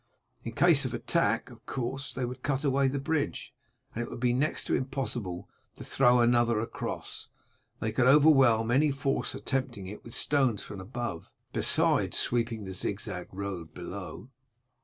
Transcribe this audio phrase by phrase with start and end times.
[0.43, 3.53] In case of attack, of course, they would cut away the bridge,
[3.93, 7.29] and it would be next to impossible to throw another across.
[7.81, 13.27] They could overwhelm any force attempting it with stones from above, besides sweeping the zigzag
[13.31, 14.31] road below."